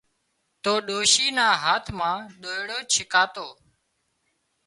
تو 0.63 0.73
ڏوشي 0.87 1.27
نا 1.37 1.47
هاٿ 1.63 1.85
مان 1.97 2.17
ۮوئيڙُ 2.41 2.69
ڇڪاتو 2.91 3.47